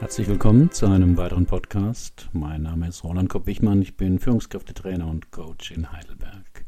[0.00, 2.30] Herzlich willkommen zu einem weiteren Podcast.
[2.32, 3.82] Mein Name ist Roland Kopp-Wichmann.
[3.82, 6.64] Ich bin Führungskräftetrainer und Coach in Heidelberg.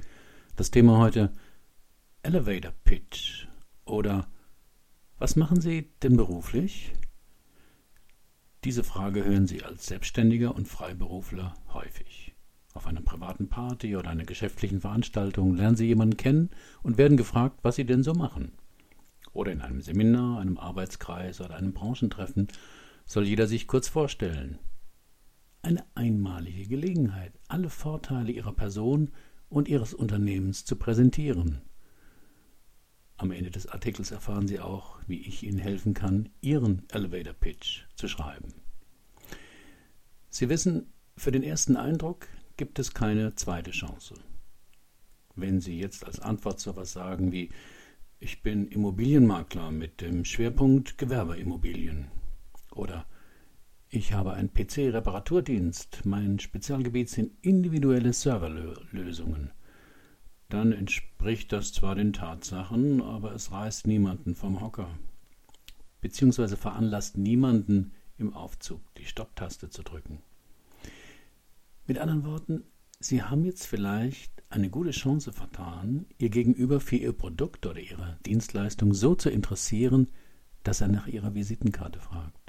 [0.55, 1.33] Das Thema heute
[2.23, 3.47] Elevator Pitch
[3.87, 4.27] oder
[5.19, 6.93] was machen Sie denn beruflich?
[8.65, 12.35] Diese Frage hören Sie als Selbstständiger und Freiberufler häufig.
[12.75, 16.51] Auf einer privaten Party oder einer geschäftlichen Veranstaltung lernen Sie jemanden kennen
[16.83, 18.53] und werden gefragt, was Sie denn so machen.
[19.33, 22.48] Oder in einem Seminar, einem Arbeitskreis oder einem Branchentreffen
[23.05, 24.59] soll jeder sich kurz vorstellen.
[25.62, 29.11] Eine einmalige Gelegenheit, alle Vorteile Ihrer Person
[29.48, 31.61] und Ihres Unternehmens zu präsentieren.
[33.16, 37.83] Am Ende des Artikels erfahren Sie auch, wie ich Ihnen helfen kann, Ihren Elevator Pitch
[37.95, 38.55] zu schreiben.
[40.30, 44.14] Sie wissen, für den ersten Eindruck gibt es keine zweite Chance.
[45.37, 47.50] Wenn Sie jetzt als Antwort so etwas sagen wie
[48.19, 52.06] Ich bin Immobilienmakler mit dem Schwerpunkt Gewerbeimmobilien
[52.77, 53.06] oder
[53.89, 56.06] ich habe einen PC-Reparaturdienst.
[56.06, 59.51] Mein Spezialgebiet sind individuelle Serverlösungen.
[60.48, 64.89] Dann entspricht das zwar den Tatsachen, aber es reißt niemanden vom Hocker.
[66.01, 70.23] Beziehungsweise veranlasst niemanden im Aufzug die Stopptaste zu drücken.
[71.86, 72.64] Mit anderen Worten,
[72.98, 78.19] Sie haben jetzt vielleicht eine gute Chance vertan, Ihr Gegenüber für Ihr Produkt oder Ihre
[78.25, 80.09] Dienstleistung so zu interessieren,
[80.62, 82.42] dass er nach Ihrer Visitenkarte fragt.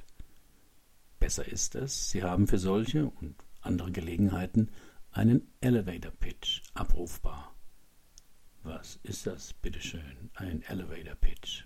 [1.34, 4.70] Besser ist es, Sie haben für solche und andere Gelegenheiten
[5.10, 7.56] einen Elevator Pitch abrufbar.
[8.62, 11.64] Was ist das, bitteschön, ein Elevator Pitch?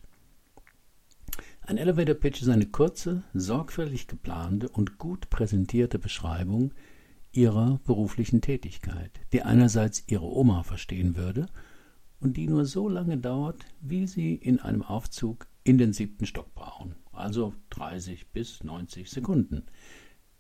[1.64, 6.74] Ein Elevator Pitch ist eine kurze, sorgfältig geplante und gut präsentierte Beschreibung
[7.34, 11.48] Ihrer beruflichen Tätigkeit, die einerseits Ihre Oma verstehen würde
[12.22, 16.56] und die nur so lange dauert, wie Sie in einem Aufzug in den siebten Stock
[16.56, 19.66] brauchen also 30 bis 90 Sekunden.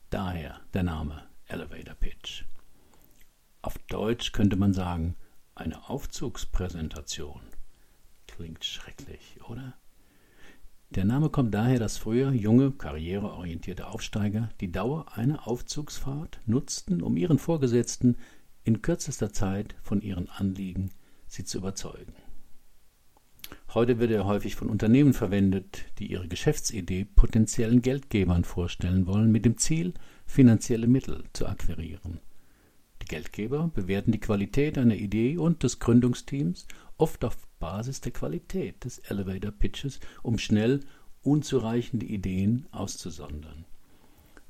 [0.10, 2.44] Daher der Name Elevator Pitch.
[3.62, 5.16] Auf Deutsch könnte man sagen,
[5.56, 7.42] eine Aufzugspräsentation.
[8.28, 9.74] Klingt schrecklich, oder?
[10.92, 17.18] Der Name kommt daher, dass früher junge, karriereorientierte Aufsteiger die Dauer einer Aufzugsfahrt nutzten, um
[17.18, 18.16] ihren Vorgesetzten
[18.64, 20.92] in kürzester Zeit von ihren Anliegen
[21.28, 22.14] sie zu überzeugen.
[23.74, 29.44] Heute wird er häufig von Unternehmen verwendet, die ihre Geschäftsidee potenziellen Geldgebern vorstellen wollen, mit
[29.44, 29.94] dem Ziel,
[30.26, 32.22] finanzielle Mittel zu akquirieren.
[33.02, 36.66] Die Geldgeber bewerten die Qualität einer Idee und des Gründungsteams
[36.98, 40.80] oft auf Basis der Qualität des Elevator Pitches, um schnell
[41.22, 43.66] unzureichende Ideen auszusondern.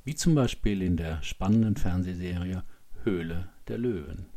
[0.03, 2.63] Wie zum Beispiel in der spannenden Fernsehserie
[3.03, 4.27] Höhle der Löwen.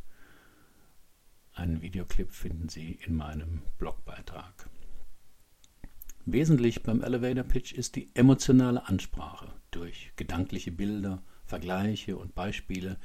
[1.53, 4.70] Einen Videoclip finden Sie in meinem Blogbeitrag.
[6.27, 12.99] Wesentlich beim Elevator Pitch ist die emotionale Ansprache durch gedankliche Bilder, Vergleiche und Beispiele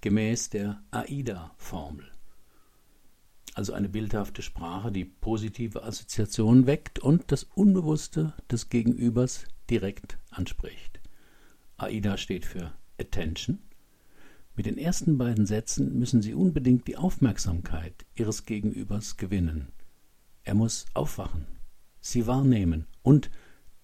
[0.00, 2.10] gemäß der AIDA-Formel.
[3.54, 11.00] Also eine bildhafte Sprache, die positive Assoziationen weckt und das Unbewusste des Gegenübers direkt anspricht.
[11.76, 13.58] AIDA steht für Attention,
[14.54, 19.68] mit den ersten beiden Sätzen müssen Sie unbedingt die Aufmerksamkeit Ihres Gegenübers gewinnen.
[20.44, 21.46] Er muss aufwachen,
[22.02, 23.30] Sie wahrnehmen und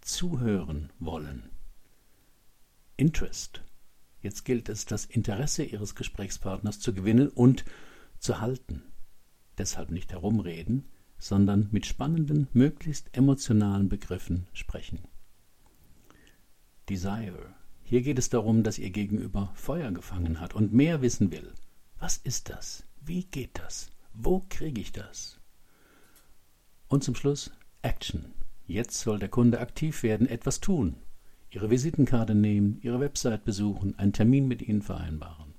[0.00, 1.48] zuhören wollen.
[2.96, 3.62] Interest.
[4.20, 7.64] Jetzt gilt es, das Interesse Ihres Gesprächspartners zu gewinnen und
[8.18, 8.82] zu halten.
[9.56, 14.98] Deshalb nicht herumreden, sondern mit spannenden, möglichst emotionalen Begriffen sprechen.
[16.88, 17.54] Desire.
[17.84, 21.54] Hier geht es darum, dass ihr Gegenüber Feuer gefangen hat und mehr wissen will.
[22.00, 22.84] Was ist das?
[23.00, 23.90] Wie geht das?
[24.12, 25.38] Wo kriege ich das?
[26.88, 27.52] Und zum Schluss
[27.88, 28.26] Action.
[28.66, 30.96] Jetzt soll der Kunde aktiv werden, etwas tun.
[31.50, 35.54] Ihre Visitenkarte nehmen, Ihre Website besuchen, einen Termin mit Ihnen vereinbaren.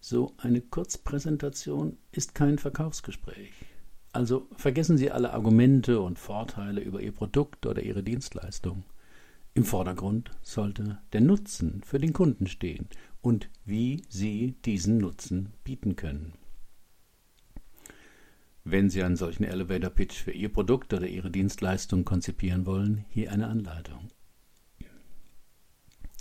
[0.00, 3.52] So eine Kurzpräsentation ist kein Verkaufsgespräch.
[4.12, 8.84] Also vergessen Sie alle Argumente und Vorteile über Ihr Produkt oder Ihre Dienstleistung.
[9.52, 12.88] Im Vordergrund sollte der Nutzen für den Kunden stehen
[13.20, 16.32] und wie Sie diesen Nutzen bieten können.
[18.64, 23.32] Wenn Sie einen solchen Elevator Pitch für Ihr Produkt oder Ihre Dienstleistung konzipieren wollen, hier
[23.32, 24.08] eine Anleitung.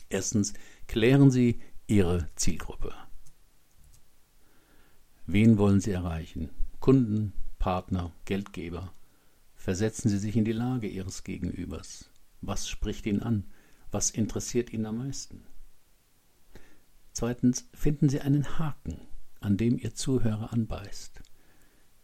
[0.10, 0.54] Erstens
[0.88, 2.94] klären Sie Ihre Zielgruppe.
[5.28, 6.50] Wen wollen Sie erreichen?
[6.80, 8.92] Kunden, Partner, Geldgeber?
[9.56, 12.10] Versetzen Sie sich in die Lage Ihres Gegenübers.
[12.42, 13.46] Was spricht ihn an?
[13.92, 15.44] Was interessiert ihn am meisten?
[17.14, 19.00] Zweitens, finden Sie einen Haken,
[19.40, 21.22] an dem Ihr Zuhörer anbeißt.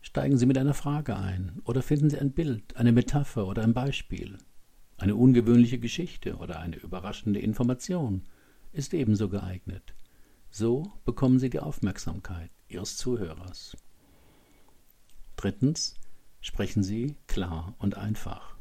[0.08, 3.74] Steigen Sie mit einer Frage ein oder finden Sie ein Bild, eine Metapher oder ein
[3.74, 4.38] Beispiel.
[4.96, 8.24] Eine ungewöhnliche Geschichte oder eine überraschende Information
[8.72, 9.96] ist ebenso geeignet.
[10.50, 13.76] So bekommen Sie die Aufmerksamkeit Ihres Zuhörers.
[15.36, 15.96] Drittens
[16.40, 18.56] sprechen Sie klar und einfach.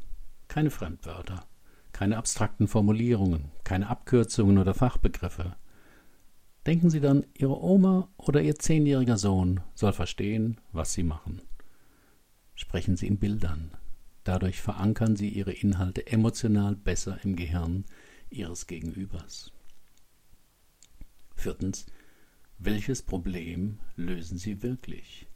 [0.49, 1.47] Keine Fremdwörter,
[1.93, 5.55] keine abstrakten Formulierungen, keine Abkürzungen oder Fachbegriffe.
[6.67, 11.41] Denken Sie dann, Ihre Oma oder Ihr zehnjähriger Sohn soll verstehen, was Sie machen.
[12.57, 13.71] Sprechen Sie in Bildern.
[14.25, 17.85] Dadurch verankern Sie Ihre Inhalte emotional besser im Gehirn
[18.31, 19.53] Ihres Gegenübers.
[21.37, 21.87] Viertens.
[22.59, 25.29] Welches Problem lösen Sie wirklich?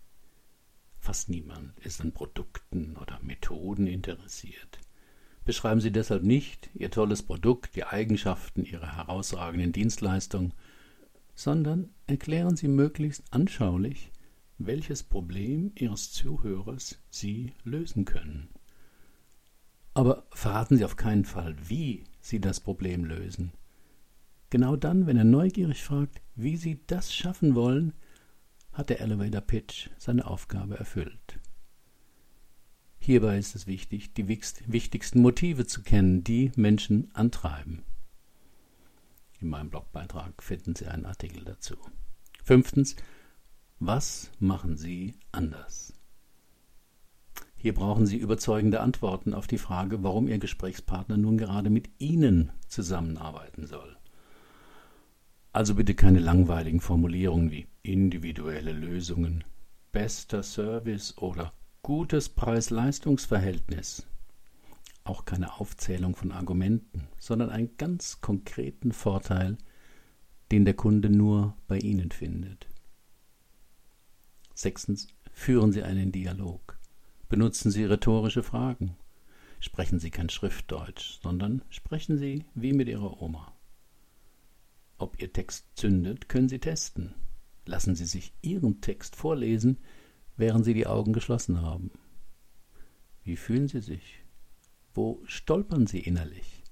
[0.98, 4.78] Fast niemand ist an Produkten oder Methoden interessiert.
[5.44, 10.54] Beschreiben Sie deshalb nicht Ihr tolles Produkt, die Eigenschaften Ihrer herausragenden Dienstleistung,
[11.34, 14.12] sondern erklären Sie möglichst anschaulich,
[14.58, 18.48] welches Problem Ihres Zuhörers Sie lösen können.
[19.94, 23.52] Aber verraten Sie auf keinen Fall, wie Sie das Problem lösen.
[24.50, 27.94] Genau dann, wenn er neugierig fragt, wie Sie das schaffen wollen,
[28.72, 31.40] hat der Elevator Pitch seine Aufgabe erfüllt.
[32.98, 37.82] Hierbei ist es wichtig, die wichtigsten Motive zu kennen, die Menschen antreiben.
[39.40, 41.76] In meinem Blogbeitrag finden Sie einen Artikel dazu.
[42.44, 42.96] Fünftens,
[43.78, 45.94] was machen Sie anders?
[47.56, 52.52] Hier brauchen Sie überzeugende Antworten auf die Frage, warum Ihr Gesprächspartner nun gerade mit Ihnen
[52.68, 53.96] zusammenarbeiten soll.
[55.52, 59.44] Also bitte keine langweiligen Formulierungen wie individuelle Lösungen,
[59.90, 61.52] bester Service oder
[61.82, 64.06] gutes Preis-Leistungs-Verhältnis
[65.04, 69.56] auch keine Aufzählung von Argumenten, sondern einen ganz konkreten Vorteil,
[70.52, 72.66] den der Kunde nur bei Ihnen findet.
[74.54, 76.78] Sechstens, führen Sie einen Dialog.
[77.28, 78.96] Benutzen Sie rhetorische Fragen.
[79.60, 83.54] Sprechen Sie kein Schriftdeutsch, sondern sprechen Sie wie mit Ihrer Oma.
[84.98, 87.14] Ob Ihr Text zündet, können Sie testen.
[87.64, 89.78] Lassen Sie sich Ihren Text vorlesen,
[90.36, 91.90] während Sie die Augen geschlossen haben.
[93.22, 94.20] Wie fühlen Sie sich?
[94.92, 96.62] Wo stolpern Sie innerlich?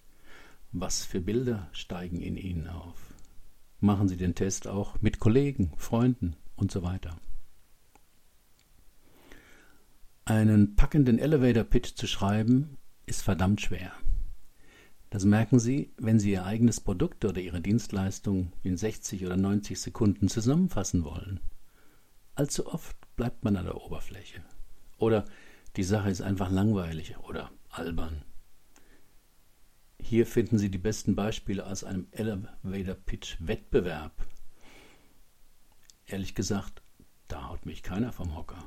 [0.73, 3.15] Was für Bilder steigen in Ihnen auf?
[3.81, 7.17] Machen Sie den Test auch mit Kollegen, Freunden und so weiter.
[10.25, 12.77] Einen packenden Elevator Pitch zu schreiben,
[13.07, 13.93] ist verdammt schwer.
[15.11, 19.81] Das merken Sie, wenn Sie Ihr eigenes Produkt oder Ihre Dienstleistung in 60 oder 90
[19.81, 21.41] Sekunden zusammenfassen wollen.
[22.35, 24.43] Allzu oft bleibt man an der Oberfläche.
[24.99, 25.25] Oder
[25.77, 28.25] die Sache ist einfach langweilig oder albern.
[30.01, 34.13] Hier finden Sie die besten Beispiele aus einem Elevator Pitch Wettbewerb.
[36.07, 36.83] Ehrlich gesagt,
[37.27, 38.65] da haut mich keiner vom Hocker.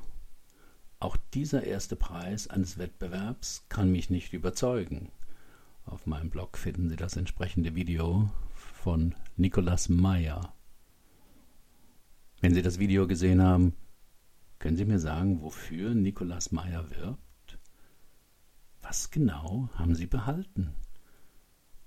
[0.99, 5.09] Auch dieser erste Preis eines Wettbewerbs kann mich nicht überzeugen.
[5.85, 10.53] Auf meinem Blog finden Sie das entsprechende Video von Nicolas Meyer.
[12.39, 13.73] Wenn Sie das Video gesehen haben,
[14.59, 17.30] können Sie mir sagen, wofür Nicolas Meyer wirbt?
[18.91, 20.73] Was genau haben Sie behalten?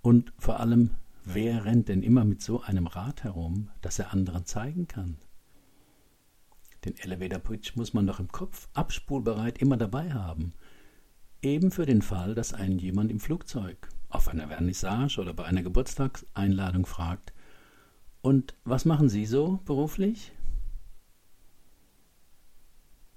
[0.00, 0.96] Und vor allem,
[1.26, 5.18] wer rennt denn immer mit so einem Rad herum, das er anderen zeigen kann?
[6.82, 10.54] Den Elevator Pitch muss man doch im Kopf abspulbereit immer dabei haben.
[11.42, 15.62] Eben für den Fall, dass einen jemand im Flugzeug, auf einer Vernissage oder bei einer
[15.62, 17.34] Geburtstagseinladung fragt,
[18.22, 20.32] und was machen Sie so beruflich?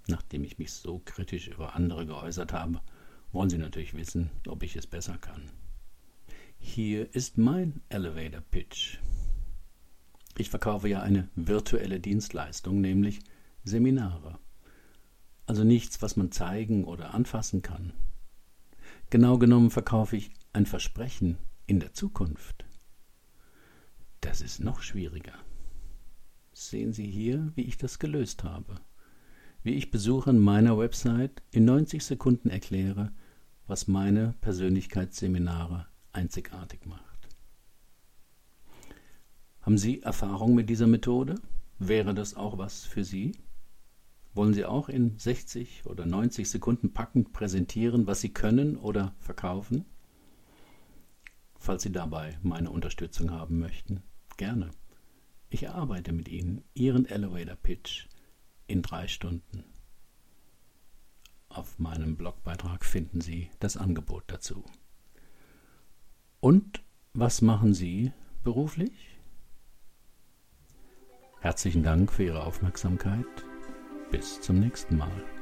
[0.09, 2.81] Nachdem ich mich so kritisch über andere geäußert habe,
[3.31, 5.49] wollen Sie natürlich wissen, ob ich es besser kann.
[6.57, 8.97] Hier ist mein Elevator Pitch.
[10.37, 13.19] Ich verkaufe ja eine virtuelle Dienstleistung, nämlich
[13.63, 14.39] Seminare.
[15.45, 17.93] Also nichts, was man zeigen oder anfassen kann.
[19.09, 22.65] Genau genommen verkaufe ich ein Versprechen in der Zukunft.
[24.21, 25.33] Das ist noch schwieriger.
[26.53, 28.81] Sehen Sie hier, wie ich das gelöst habe
[29.67, 33.11] wie ich Besuchern meiner Website in 90 Sekunden erkläre,
[33.67, 37.27] was meine Persönlichkeitsseminare einzigartig macht.
[39.59, 41.35] Haben Sie Erfahrung mit dieser Methode?
[41.79, 43.33] Wäre das auch was für Sie?
[44.33, 49.83] Wollen Sie auch in 60 oder 90 Sekunden packend präsentieren, was Sie können oder verkaufen?
[51.59, 54.01] Falls Sie dabei meine Unterstützung haben möchten,
[54.37, 54.69] gerne.
[55.49, 58.07] Ich erarbeite mit Ihnen Ihren Elevator Pitch
[58.67, 59.63] in drei Stunden.
[61.49, 64.63] Auf meinem Blogbeitrag finden Sie das Angebot dazu.
[66.39, 66.83] Und
[67.13, 68.11] was machen Sie
[68.43, 69.17] beruflich?
[71.39, 73.25] Herzlichen Dank für Ihre Aufmerksamkeit.
[74.11, 75.36] Bis zum nächsten Mal.